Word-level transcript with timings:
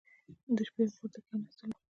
د 0.55 0.57
شپې 0.67 0.83
اور 0.99 1.09
ته 1.13 1.19
کښېنستلو. 1.25 1.73